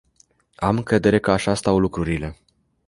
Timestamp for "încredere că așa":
0.75-1.53